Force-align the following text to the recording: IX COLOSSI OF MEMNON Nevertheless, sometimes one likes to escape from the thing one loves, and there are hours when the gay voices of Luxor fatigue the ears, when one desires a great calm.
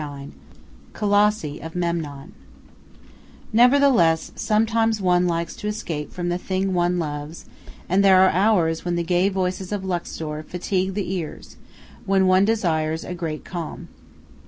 IX 0.01 0.31
COLOSSI 0.93 1.59
OF 1.63 1.75
MEMNON 1.75 2.31
Nevertheless, 3.53 4.31
sometimes 4.35 4.99
one 4.99 5.27
likes 5.27 5.55
to 5.57 5.67
escape 5.67 6.11
from 6.11 6.29
the 6.29 6.39
thing 6.39 6.73
one 6.73 6.97
loves, 6.97 7.45
and 7.87 8.03
there 8.03 8.19
are 8.23 8.31
hours 8.31 8.83
when 8.83 8.95
the 8.95 9.03
gay 9.03 9.29
voices 9.29 9.71
of 9.71 9.85
Luxor 9.85 10.41
fatigue 10.41 10.95
the 10.95 11.13
ears, 11.13 11.57
when 12.07 12.25
one 12.25 12.45
desires 12.45 13.03
a 13.05 13.13
great 13.13 13.45
calm. 13.45 13.89